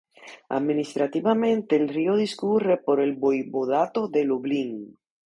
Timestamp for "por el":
2.77-3.13